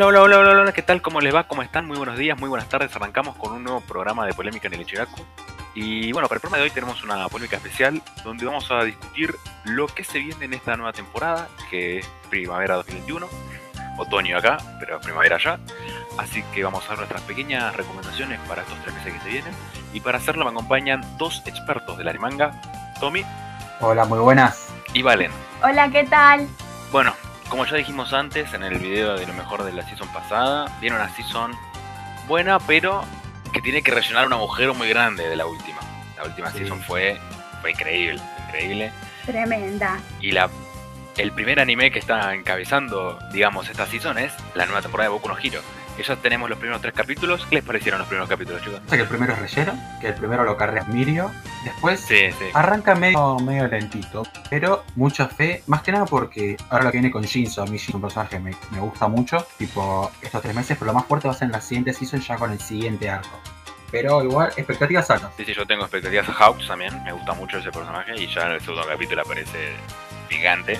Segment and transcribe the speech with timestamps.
[0.00, 1.02] Hola, hola, hola, hola, hola, ¿qué tal?
[1.02, 1.48] ¿Cómo les va?
[1.48, 1.84] ¿Cómo están?
[1.84, 2.94] Muy buenos días, muy buenas tardes.
[2.94, 5.24] Arrancamos con un nuevo programa de polémica en el Ichiraku.
[5.74, 9.34] Y bueno, para el programa de hoy tenemos una polémica especial donde vamos a discutir
[9.64, 13.26] lo que se viene en esta nueva temporada, que es primavera 2021,
[13.98, 15.58] otoño acá, pero primavera allá.
[16.16, 19.52] Así que vamos a dar nuestras pequeñas recomendaciones para estos tres meses que se vienen.
[19.92, 22.52] Y para hacerlo me acompañan dos expertos del animanga,
[23.00, 23.24] Tommy
[23.80, 24.68] Hola, muy buenas.
[24.94, 25.32] y Valen.
[25.60, 26.46] Hola, ¿qué tal?
[26.92, 27.14] Bueno,
[27.48, 30.96] como ya dijimos antes en el video de lo mejor de la season pasada, viene
[30.96, 31.52] una season
[32.26, 33.04] buena, pero
[33.52, 35.78] que tiene que rellenar un agujero muy grande de la última.
[36.16, 36.58] La última Sí.
[36.58, 37.18] season fue,
[37.60, 38.92] fue increíble, increíble.
[39.24, 39.98] Tremenda.
[40.20, 40.50] Y la,
[41.16, 45.28] el primer anime que está encabezando, digamos, esta season es la nueva temporada de Boku
[45.28, 45.60] no Hero.
[46.02, 47.44] Ya tenemos los primeros tres capítulos.
[47.48, 48.80] ¿Qué les parecieron los primeros capítulos, chicos?
[48.84, 51.30] O sea que el primero es relleno, que el primero lo carrea Mirio.
[51.64, 52.44] Después Sí, sí.
[52.54, 55.62] arranca medio, medio lentito, pero mucha fe.
[55.66, 58.00] Más que nada porque ahora lo que viene con Shinzo, a mí Shinzo es un
[58.02, 59.46] personaje que me, me gusta mucho.
[59.58, 62.20] Tipo, estos tres meses, pero lo más fuerte va a ser en la siguiente season
[62.20, 63.40] ya con el siguiente arco.
[63.90, 65.30] Pero igual, expectativas altas.
[65.36, 67.02] Sí, sí, yo tengo expectativas a Hawks también.
[67.04, 68.12] Me gusta mucho ese personaje.
[68.16, 69.74] Y ya en el segundo capítulo aparece
[70.28, 70.78] gigante.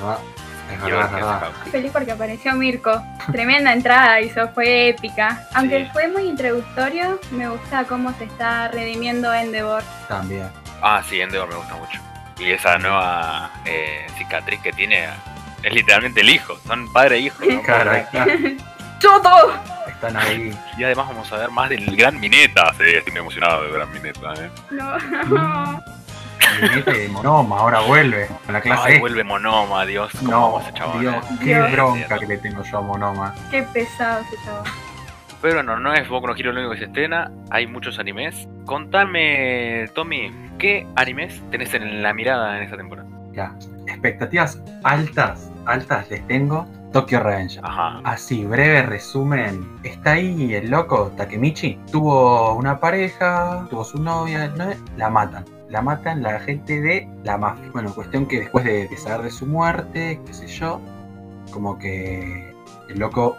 [0.71, 1.51] Es verdad, verdad.
[1.71, 3.03] Feliz porque apareció Mirko.
[3.33, 5.47] Tremenda entrada hizo, fue épica.
[5.55, 5.91] Aunque Sí.
[5.93, 9.83] fue muy introductorio, me gusta cómo se está redimiendo Endeavor.
[10.09, 10.49] También.
[10.83, 12.01] Ah, sí, Endeavor me gusta mucho.
[12.39, 15.09] Y esa nueva eh, cicatriz que tiene
[15.63, 16.57] es literalmente el hijo.
[16.67, 17.45] Son padre e hijo.
[17.45, 17.63] ¿no?
[17.65, 18.27] Claro, ahí está.
[18.99, 19.55] ¡Choto!
[19.89, 20.57] Están ahí.
[20.77, 22.73] Y además vamos a ver más del Gran Mineta.
[22.79, 24.35] Sí, estoy muy emocionado del Gran Mineta.
[24.35, 24.51] ¿eh?
[24.71, 25.83] No.
[27.07, 28.83] Y Monoma, ahora vuelve a la clase.
[28.85, 29.01] Ay, E.
[29.01, 30.11] vuelve Monoma, Dios.
[30.19, 31.01] ¿Cómo No, vamos a chaval?
[31.01, 31.35] Dios, eh?
[31.41, 31.73] qué Dios.
[31.73, 33.35] bronca que le tengo yo a Monoma.
[33.51, 34.65] Qué pesado ese chavo.
[35.41, 37.31] Pero bueno, no es Boku no Hero lo único que se estrena.
[37.51, 38.49] Hay muchos animes.
[38.67, 43.09] Contame, Tommy, ¿qué animes tenés en la mirada en esta temporada?
[43.33, 43.55] Ya,
[43.87, 46.67] expectativas altas, altas les tengo.
[46.93, 47.61] Tokyo Revenger.
[47.65, 48.01] Ajá.
[48.03, 49.65] Así, breve resumen.
[49.85, 51.79] Está ahí el loco Takemichi.
[51.93, 54.71] Tuvo una pareja, tuvo su novia, ¿no?
[54.97, 55.45] la matan.
[55.71, 57.71] La matan la gente de la mafia.
[57.73, 60.81] Bueno, cuestión que después de, saber de su muerte, qué sé yo,
[61.53, 62.55] como que
[62.89, 63.37] el loco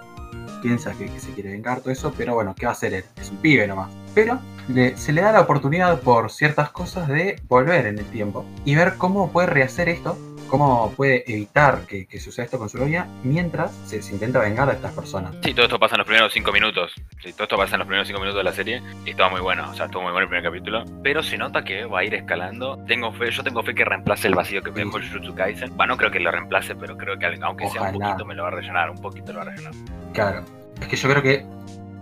[0.61, 3.03] piensa que, que se quiere vengar todo eso, pero bueno, ¿qué va a hacer él?
[3.19, 3.91] Es un pibe nomás.
[4.13, 8.45] Pero le- se le da la oportunidad por ciertas cosas de volver en el tiempo
[8.65, 10.17] y ver cómo puede rehacer esto,
[10.49, 14.69] cómo puede evitar que, que suceda esto con su novia mientras se, se intenta vengar
[14.69, 15.35] a estas personas.
[15.43, 16.93] Sí, todo esto pasa en los primeros cinco minutos.
[17.21, 18.81] Sí, todo esto pasa en los primeros cinco minutos de la serie.
[19.05, 19.69] Y estaba muy bueno.
[19.69, 20.83] O sea, estuvo muy bueno el primer capítulo.
[21.03, 22.77] Pero se nota que va a ir escalando.
[22.87, 25.75] Tengo fe, yo tengo fe que reemplace el vacío que me dejó Jujutsu Kaisen.
[25.77, 28.43] Bueno, no creo que lo reemplace, pero creo que aunque sea un poquito me lo
[28.43, 28.89] va a rellenar.
[28.91, 29.73] Un poquito lo va a rellenar.
[30.13, 30.45] Claro,
[30.79, 31.45] es que yo creo que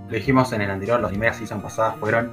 [0.10, 2.32] lo dijimos en el anterior, los primeras season pasadas fueron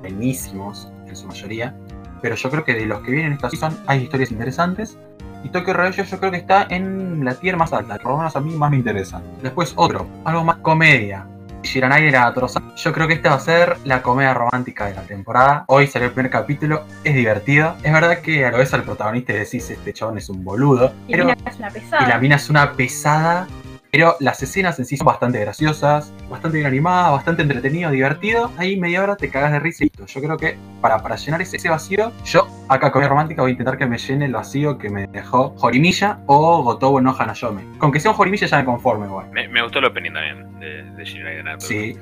[0.00, 1.74] buenísimos en su mayoría,
[2.20, 4.98] pero yo creo que de los que vienen esta season hay historias interesantes
[5.44, 8.36] y Tokyo Revengers yo creo que está en la tier más alta, por lo menos
[8.36, 9.20] a mí más me interesa.
[9.42, 11.26] Después otro, algo más comedia.
[11.62, 12.34] Shiranai de la.
[12.76, 15.64] Yo creo que esta va a ser la comedia romántica de la temporada.
[15.68, 17.76] Hoy salió el primer capítulo, es divertido.
[17.84, 20.92] Es verdad que a lo ves al protagonista y decís, este chabón es un boludo.
[21.06, 22.04] Y Pero mira, es una pesada.
[22.04, 23.46] y la mina es una pesada,
[23.92, 28.50] pero las escenas en sí son bastante graciosas, bastante bien animadas, bastante entretenido, divertido.
[28.56, 30.06] Ahí media hora te cagas de risa y listo.
[30.06, 33.50] Yo creo que para, para llenar ese, ese vacío, yo acá con mi romántica voy
[33.50, 37.76] a intentar que me llene el vacío que me dejó Jorimilla o Gotobo no Hanayome.
[37.76, 39.26] Con que sea un Jorimilla ya me conforme, güey.
[39.30, 41.44] Me, me gustó el opening también de, de Shinrai.
[41.58, 41.98] Sí.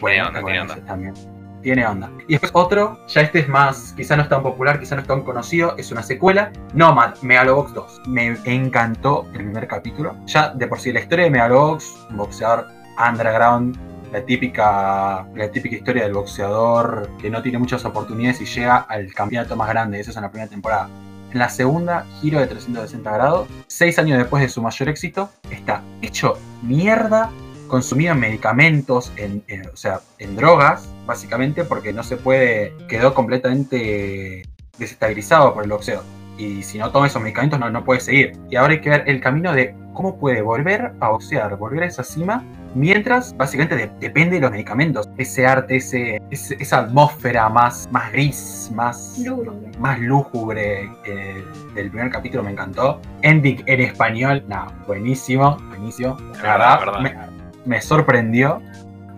[0.00, 1.14] Bueno, bueno, ese también.
[1.62, 2.10] Tiene onda.
[2.28, 5.08] Y después otro, ya este es más, quizá no es tan popular, quizá no es
[5.08, 8.02] tan conocido, es una secuela, Nomad, Megalobox 2.
[8.06, 10.16] Me encantó el primer capítulo.
[10.26, 13.76] Ya de por sí la historia de Megalobox, un boxeador underground,
[14.12, 19.12] la típica, la típica historia del boxeador que no tiene muchas oportunidades y llega al
[19.12, 20.88] campeonato más grande, eso es en la primera temporada.
[21.32, 25.82] En la segunda, giro de 360 grados, seis años después de su mayor éxito, está
[26.00, 27.30] hecho mierda
[27.68, 33.14] consumido en medicamentos, en, en- o sea, en drogas, básicamente, porque no se puede, quedó
[33.14, 34.42] completamente
[34.78, 36.02] desestabilizado por el boxeo.
[36.38, 38.32] Y si no toma esos medicamentos no, no puede seguir.
[38.48, 41.86] Y ahora hay que ver el camino de cómo puede volver a boxear, volver a
[41.86, 42.44] esa cima,
[42.76, 45.08] mientras básicamente de- depende de los medicamentos.
[45.16, 49.50] Ese arte, ese, ese- esa atmósfera más, más gris, más, Lúgubre.
[49.80, 51.44] más lúgubre eh,
[51.74, 53.00] del primer capítulo me encantó.
[53.22, 56.16] Ending en español, no, buenísimo, buenísimo.
[56.40, 57.30] La verdad, verdad, verdad.
[57.32, 57.37] Me,
[57.68, 58.62] me sorprendió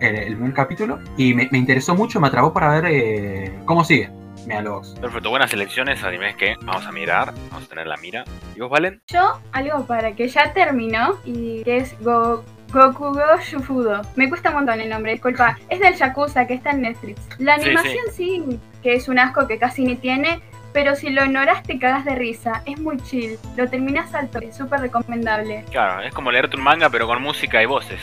[0.01, 3.83] el, el primer capítulo y me, me interesó mucho, me atrapó para ver eh, cómo
[3.83, 4.09] sigue.
[4.45, 4.95] Megalobox.
[4.99, 8.23] Perfecto, buenas selecciones, animes que vamos a mirar, vamos a tener la mira.
[8.55, 9.01] ¿Y vos, Valen?
[9.07, 12.43] Yo, algo para que ya terminó y que es Go
[12.73, 14.01] Gokugo Shufudo.
[14.15, 15.57] Me cuesta un montón el nombre, disculpa.
[15.69, 17.21] Es del Yakuza que está en Netflix.
[17.37, 20.41] La Sí, animación sí, que es un asco que casi ni tiene,
[20.73, 22.63] pero si lo ignoras te cagas de risa.
[22.65, 23.37] Es muy chill.
[23.57, 25.65] Lo terminas alto, es súper recomendable.
[25.69, 28.01] Claro, es como leerte un manga pero con música y voces,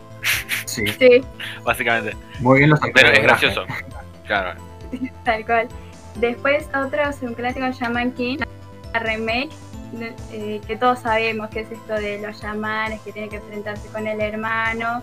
[0.86, 1.20] Sí, Sí,
[1.64, 2.16] básicamente.
[2.40, 3.64] muy bien los Pero actores es gracioso.
[4.26, 4.60] Claro.
[5.24, 5.68] tal cual.
[6.16, 8.38] Después otro es un clásico Shaman King,
[8.92, 9.50] la remake,
[10.32, 14.06] eh, que todos sabemos que es esto de los chamanes, que tiene que enfrentarse con
[14.06, 15.02] el hermano.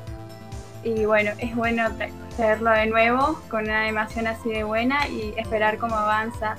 [0.83, 5.33] Y bueno, es bueno tra- traerlo de nuevo con una animación así de buena y
[5.37, 6.55] esperar cómo avanza.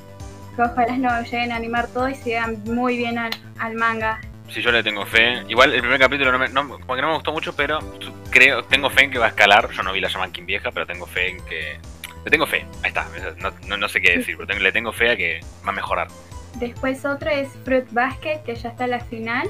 [0.56, 4.18] Que ojalá no lleguen a animar todo y sigan muy bien al, al manga.
[4.48, 5.43] Si yo le tengo fe.
[5.48, 7.78] Igual el primer capítulo no me, no, como que no me gustó mucho, pero
[8.31, 9.70] creo, tengo fe en que va a escalar.
[9.72, 11.78] Yo no vi la Shaman vieja, pero tengo fe en que.
[12.25, 13.06] Le tengo fe, ahí está.
[13.66, 16.08] No, no- sé qué decir, pero tengo- le tengo fe a que va a mejorar.
[16.54, 19.48] Después otro es Fruit Basket, que ya está a la final,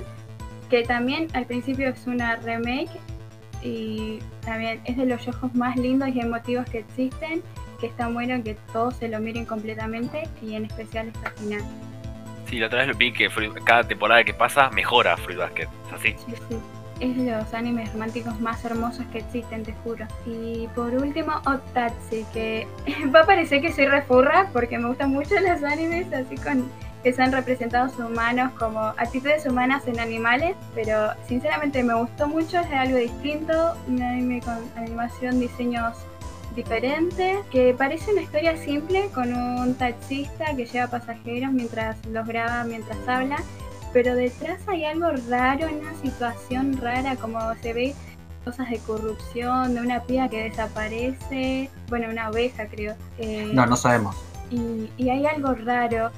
[0.68, 2.90] que también al principio es una remake
[3.62, 7.42] y también es de los yoyos más lindos y emotivos que existen,
[7.80, 11.62] que está bueno que todos se lo miren completamente y en especial esta final.
[12.46, 13.28] Sí, la otra vez lo vi que
[13.64, 15.68] cada temporada que pasa mejora Fruit Basket.
[15.86, 16.16] ¿Es así?
[16.26, 16.56] Sí, sí.
[16.98, 20.06] Es los animes románticos más hermosos que existen, te juro.
[20.24, 22.66] Y por último, Otatsu, que
[23.14, 26.70] va a parecer que soy refurra porque me gustan mucho los animes así con
[27.02, 32.72] que sean representados humanos como actitudes humanas en animales, pero sinceramente me gustó mucho, es
[32.72, 35.98] algo distinto, un anime con animación, diseños
[36.56, 42.64] diferentes, que parece una historia simple con un taxista que lleva pasajeros mientras los graba,
[42.64, 43.36] mientras habla,
[43.92, 47.94] pero detrás hay algo raro, una situación rara, como se ve
[48.44, 52.94] cosas de corrupción, de una piba que desaparece, bueno, una oveja creo.
[53.18, 54.16] eh, No, no sabemos.
[54.50, 56.10] y, y hay algo raro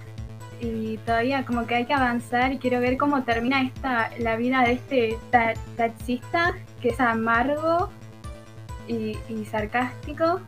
[0.61, 4.63] y todavía como que hay que avanzar y quiero ver cómo termina esta la vida
[4.63, 6.53] de este ta- taxista
[6.83, 7.89] que es amargo
[8.89, 10.41] y, y sarcástico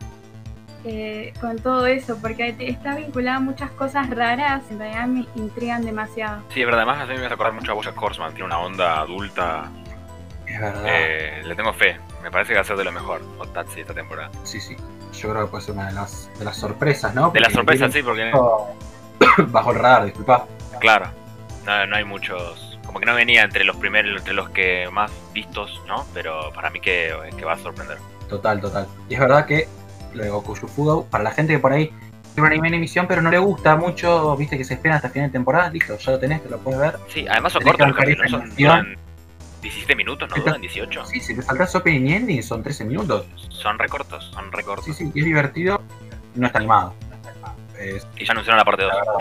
[0.83, 5.85] eh, con todo eso porque está vinculado a muchas cosas raras en realidad me intrigan
[5.85, 6.81] demasiado Sí, es verdad.
[6.81, 8.31] Además, a mí me hace acordar mucho a Bojack Horseman.
[8.33, 9.69] Tiene una onda adulta.
[10.47, 10.83] Es verdad.
[10.87, 11.99] Eh, le tengo fe.
[12.23, 14.31] Me parece que va a ser de lo mejor Otatsu esta temporada.
[14.43, 14.75] Sí, sí.
[15.13, 17.29] Yo creo que puede ser una de las, de las sorpresas, ¿no?
[17.29, 19.43] De la Porque sorpresa, tiene sí, porque.
[19.51, 20.47] Bajo el radar, disculpa.
[20.79, 21.11] Claro.
[21.65, 22.79] No, no hay muchos.
[22.87, 26.05] Como que no venía entre los primeros, entre los que más vistos, ¿no?
[26.13, 27.99] Pero para mí que, que va a sorprender.
[28.31, 28.87] Total, total.
[29.09, 29.67] Y es verdad que
[30.13, 31.87] lo de Goku Shufudo, para la gente que por ahí
[32.33, 35.09] tiene un anime en emisión, pero no le gusta mucho, viste que se espera hasta
[35.09, 36.95] final de temporada, listo, ya lo tenés, te lo puedes ver.
[37.09, 38.95] Sí, además son Tenés cortos los capítulos, duran
[39.61, 41.05] 17 minutos, no duran 18.
[41.07, 43.25] Sí, si te saltás opening y ending son 13 minutos.
[43.49, 44.85] Son recortos, son recortos.
[44.85, 45.81] Sí, sí, y es divertido,
[46.35, 46.95] no está animado.
[47.77, 48.93] Es, Y ya anunciaron la parte 2.
[48.93, 49.13] la verdad.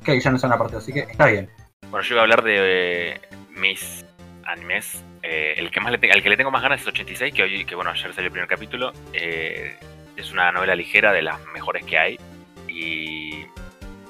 [0.00, 1.50] Ok, ya son la parte, así que está bien.
[1.90, 3.20] Bueno, yo iba a hablar de eh,
[3.50, 4.06] mis
[4.44, 5.04] animes.
[5.22, 7.64] Eh, el que más le al que le tengo más ganas es 86, que hoy,
[7.64, 8.92] que bueno, ayer salió el primer capítulo.
[9.12, 9.76] Eh,
[10.16, 12.18] es una novela ligera de las mejores que hay.
[12.68, 13.44] Y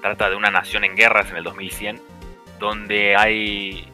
[0.00, 2.00] trata de una nación en guerras en el 2100,
[2.58, 3.88] donde hay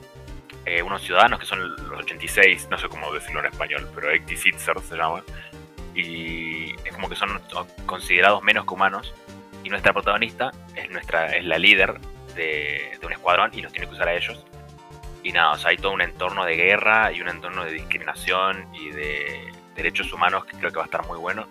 [0.65, 4.57] eh, unos ciudadanos que son los 86, no sé cómo decirlo en español, pero 86
[4.59, 5.23] se llaman.
[5.95, 7.41] Y es como que son
[7.87, 9.15] considerados menos que humanos.
[9.65, 11.99] Y nuestra protagonista es, nuestra, es la líder
[12.37, 14.45] de, de un escuadrón y los tiene que usar a ellos.
[15.27, 18.69] Y nada, o sea, hay todo un entorno de guerra y un entorno de discriminación
[18.75, 21.49] y de derechos humanos que creo que va a estar muy bueno.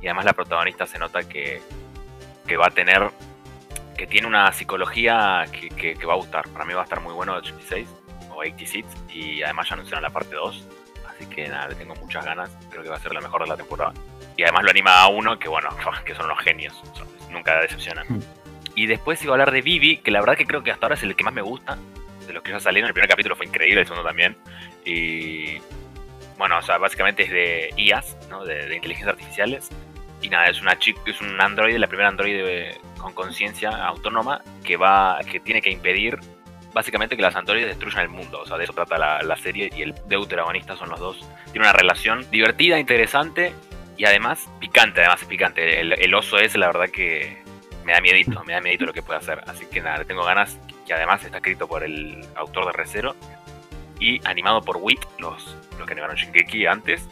[0.00, 1.60] Y además la protagonista se nota que,
[2.46, 3.10] que va a tener,
[3.96, 6.48] que tiene una psicología que, que- que va a gustar.
[6.50, 7.88] Para mí va a estar muy bueno 86
[8.30, 10.68] o 86 y además ya anunciaron la parte 2.
[11.08, 12.56] Así que nada, le tengo muchas ganas.
[12.70, 13.92] Creo que va a ser la mejor de la temporada.
[14.36, 15.70] Y además lo anima a uno que bueno,
[16.04, 16.80] que son unos genios.
[17.32, 18.06] Nunca decepcionan.
[18.08, 18.20] Hmm.
[18.76, 20.94] Y después iba a hablar de Vivi, que la verdad que creo que hasta ahora
[20.94, 21.76] es el que más me gusta.
[22.28, 24.36] De los que ya salieron, el primer capítulo fue increíble, el segundo también.
[24.84, 25.58] Y
[26.36, 28.44] bueno, o sea, básicamente es de IAS, ¿no?
[28.44, 29.68] De, de inteligencias artificiales.
[30.22, 34.76] Y nada, es una chica, es un androide, la primera androide con conciencia autónoma que
[34.76, 36.18] va, que tiene que impedir
[36.72, 38.40] básicamente que las androides destruyan el mundo.
[38.40, 41.28] O sea, de eso trata la, la serie y el deuteragonista son los dos.
[41.52, 43.52] Tiene una relación divertida, interesante
[43.96, 45.80] y además picante, además es picante.
[45.80, 47.42] El, el oso es la verdad que
[47.84, 49.42] me da miedito, me da miedito lo que puede hacer.
[49.46, 50.58] Así que nada, le tengo ganas.
[50.88, 53.14] Y además está escrito por el autor de Recero
[54.00, 57.06] y animado por WIT, los, los que animaron Shingeki antes.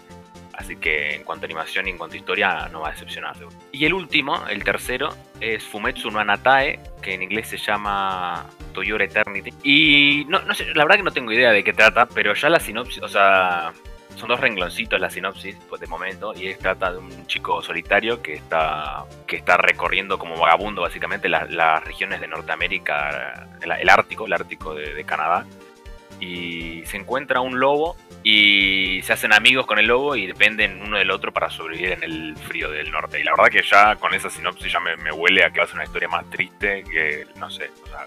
[0.54, 3.37] Así que en cuanto a animación y en cuanto a historia no va a decepcionar.
[3.73, 8.83] Y el último, el tercero, es Fumetsu no Anatae, que en inglés se llama To
[8.83, 9.52] Your Eternity.
[9.62, 12.49] Y no, no sé, la verdad que no tengo idea de qué trata, pero ya
[12.49, 13.75] la sinopsis, o sea,
[14.17, 18.23] son dos rengloncitos la sinopsis, pues de momento, y es, trata de un chico solitario
[18.23, 24.27] que está, que está recorriendo como vagabundo básicamente la- las regiones de Norteamérica, el, Ártico,
[24.27, 25.47] el Ártico de, de Canadá,
[26.19, 30.97] y se encuentra un lobo y se hacen amigos con el lobo y dependen uno
[30.97, 33.21] del otro para sobrevivir en el frío del norte.
[33.21, 35.65] Y la verdad que ya con esa sinopsis ya me, me huele a que va
[35.65, 38.07] a ser una historia más triste que, no sé, o sea,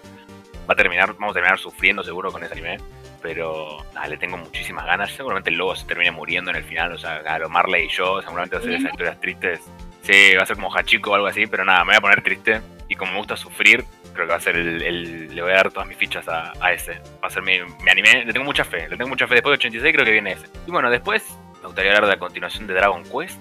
[0.67, 2.77] va a terminar, vamos a terminar sufriendo seguro con ese anime.
[3.21, 5.11] Pero nada, le tengo muchísimas ganas.
[5.11, 6.93] Seguramente el lobo se termine muriendo en el final.
[6.93, 9.59] O sea, claro, Marley y yo seguramente va a ser esas historias tristes.
[10.03, 12.21] Sí, va a ser como Hachiko o algo así, pero nada, me voy a poner
[12.23, 12.61] triste.
[12.87, 13.83] Y como me gusta sufrir,
[14.13, 16.53] creo que va a ser el, el- le voy a dar todas mis fichas a,
[16.59, 16.93] a ese.
[17.23, 19.35] Va a ser mi, mi anime, le tengo mucha fe, le tengo mucha fe.
[19.35, 20.47] Después de 86 creo que viene ese.
[20.65, 21.23] Y bueno, después
[21.61, 23.39] me gustaría hablar de la continuación de Dragon Quest,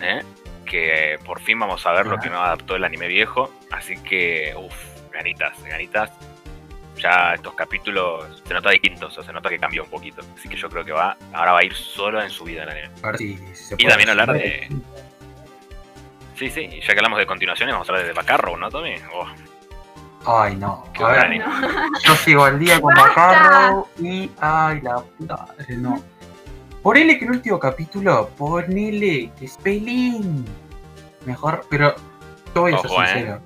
[0.00, 0.22] ¿eh?
[0.64, 3.52] que por fin vamos a ver lo que me adaptó el anime viejo.
[3.72, 4.74] Así que, uff,
[5.12, 6.10] ganitas, ganitas.
[7.02, 10.22] Ya estos capítulos se nota distintos, o sea, se nota que cambió un poquito.
[10.36, 12.68] Así que yo creo que va, ahora va a ir solo en su vida el
[12.70, 12.90] anime.
[13.02, 14.68] A ver si, se Y puede también hablar de-
[16.36, 18.94] Sí, sí, y ya que hablamos de continuaciones, vamos a hablar de Bacarro, ¿no, Tommy?
[19.14, 19.26] Oh,
[20.42, 20.86] Ay, no.
[20.94, 21.44] qué A ver, anime.
[22.04, 24.30] yo sigo al día con Bacarro y.
[24.40, 26.02] Ay, la puta madre, no.
[26.82, 30.46] Ponele que el último capítulo, ponele que es pelín.
[31.26, 31.94] Mejor, pero
[32.54, 33.06] yo voy a ser Ojo, eh.
[33.06, 33.40] sincero.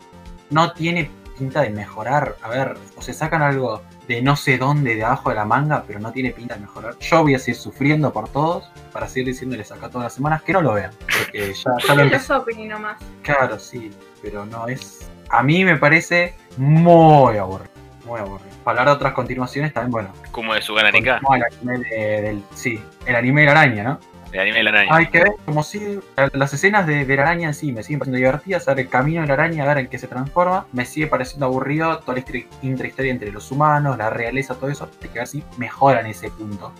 [0.50, 2.36] No tiene pinta de mejorar.
[2.42, 5.84] A ver, o se sacan algo de no sé dónde de abajo de la manga,
[5.86, 6.96] pero no tiene pinta de mejorar.
[7.00, 10.52] Yo voy a seguir sufriendo por todos para seguir diciéndoles acá todas las semanas que
[10.52, 10.90] no lo vean.
[11.18, 12.32] Porque ya, ya lo empecé.
[12.32, 13.02] Los opening nomás.
[13.22, 13.90] Claro, sí,
[14.22, 15.08] pero no es.
[15.30, 17.70] A mí me parece muy aburrido.
[18.06, 18.50] Muy aburrido.
[18.62, 20.12] Para hablar de otras continuaciones también, bueno.
[20.30, 22.42] Como de su el anime de- del.
[22.54, 24.00] Sí, el anime de la araña, ¿no?
[24.34, 24.88] El anime de la araña.
[24.96, 26.00] Hay que ver, como si.
[26.32, 28.66] Las escenas de, de la araña en sí me siguen pareciendo divertidas.
[28.66, 30.66] Ver el camino de la araña, a ver en qué se transforma.
[30.72, 34.90] Me sigue pareciendo aburrido toda la histori- intrahistoria entre los humanos, la realeza, todo eso.
[35.02, 36.72] Hay que ver si mejoran ese punto.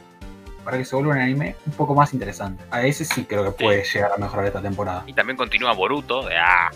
[0.65, 2.65] Para que se vuelva un anime un poco más interesante.
[2.71, 5.05] A ese sí creo que puede llegar a mejorar esta temporada.
[5.07, 6.71] Y también continúa Boruto, de ah,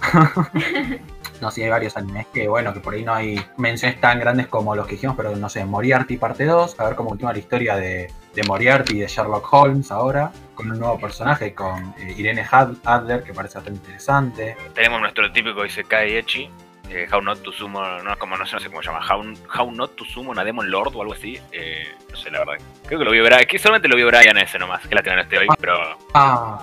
[1.40, 4.46] No, sí, hay varios animes que, bueno, que por ahí no hay menciones tan grandes
[4.46, 7.38] como los que dijimos, pero no sé, Moriarty parte 2, a ver cómo continúa la
[7.38, 12.14] historia de, de Moriarty y de Sherlock Holmes ahora, con un nuevo personaje, con eh,
[12.16, 12.46] Irene
[12.84, 14.56] Adler, que parece bastante interesante.
[14.74, 16.50] tenemos nuestro típico Isekai Echi,
[16.90, 19.24] eh, How Not to Sumo, no, como, no, sé, no sé cómo se llama, How,
[19.58, 22.54] How Not to Sumo a Demon Lord o algo así, eh, no sé la verdad.
[22.86, 25.22] Creo que lo vio Brian, que solamente lo vio Brian ese nomás, que la tiene
[25.22, 26.58] este hoy, pero Ah,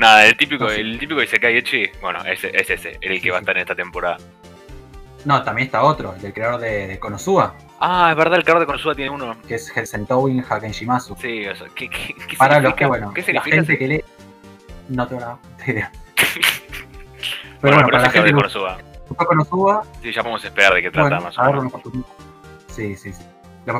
[0.00, 3.40] nada, el típico, el típico Isekai Echi, bueno, ese, es ese, el que va a
[3.40, 4.16] estar en esta temporada.
[5.24, 8.60] no, también está otro, el del creador de, de Konosuba, Ah, es verdad, el creador
[8.60, 9.36] de Konosuba tiene uno.
[9.48, 11.16] que es Helsentowin Hakenshimasu.
[11.18, 13.88] Sí, o sea, ¿qué, qué, qué Para los que, bueno, ¿Qué la gente ese- que
[13.88, 14.04] lee,
[14.90, 15.92] no tengo puta idea.
[17.62, 18.78] Pero bueno, pero para la gente de Konosuba.
[20.02, 21.72] Sí, ya podemos esperar de qué trata Bueno, más o menos.
[22.68, 23.22] Sí, sí, sí.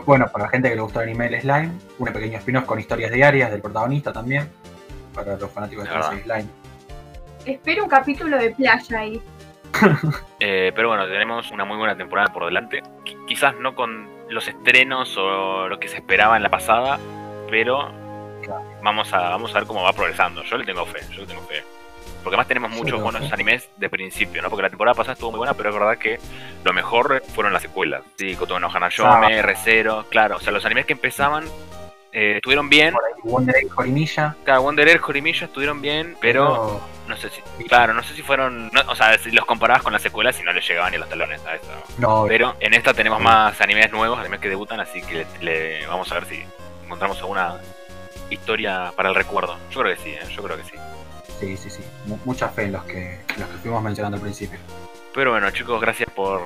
[0.05, 2.79] Bueno, para la gente que le gustó el anime del Slime, un pequeño spin-off con
[2.79, 4.51] historias diarias del protagonista también.
[5.15, 5.91] Para los fanáticos de.
[5.91, 6.47] Tensei Slime.
[7.47, 9.21] Espero un capítulo de playa ahí.
[10.43, 12.83] Eh, pero bueno, tenemos una muy buena temporada por delante.
[13.05, 16.99] Qui- quizás no con los estrenos o lo que se esperaba en la pasada,
[17.51, 17.93] pero
[18.43, 18.63] Claro.
[18.83, 20.43] vamos a, vamos a ver cómo va progresando.
[20.45, 21.63] Yo le tengo fe, yo le tengo fe.
[22.23, 24.49] Porque además tenemos muchos buenos animes de principio, ¿no?
[24.51, 26.19] Porque la temporada pasada estuvo muy buena, pero es verdad que
[26.65, 28.03] lo mejor fueron las secuelas.
[28.17, 30.37] Sí, Kotono no Hanayome, R0, claro.
[30.37, 31.45] O sea, los animes que empezaban
[32.13, 32.93] eh, estuvieron bien.
[32.93, 34.37] Por ahí Wonder Egg Jorimilla.
[34.45, 38.69] Cada Wonder Egg, Jorimilla estuvieron bien, pero no sé si, claro, no sé si fueron,
[38.73, 41.09] no- o sea, si los comparabas con las secuelas y no les llegaban ni los
[41.09, 41.67] talones a eso.
[41.99, 45.27] No, Pero en esta tenemos más animes nuevos, animes que debutan, así que le,
[45.81, 46.43] le- vamos a ver si
[46.85, 47.57] encontramos alguna
[48.31, 49.57] historia para el recuerdo.
[49.71, 50.21] Yo creo que sí, ¿eh?
[50.35, 50.77] yo creo que sí.
[51.41, 51.83] sí, sí, sí.
[52.07, 54.59] Mu- Mucha fe en los que, en los que fuimos mencionando al principio.
[55.15, 56.43] Pero bueno, chicos, gracias por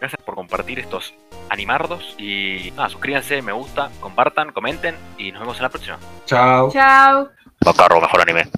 [0.00, 1.12] gracias por compartir estos
[1.50, 5.98] animardos y nada, suscríbanse, me gusta, compartan, comenten y nos vemos en la próxima.
[6.26, 6.70] Chao.
[6.70, 7.30] Chao.
[7.64, 8.50] Bacarro, mejor anime.